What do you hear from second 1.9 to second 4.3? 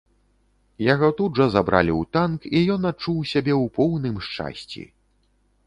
ў танк, і ён адчуў сябе ў поўным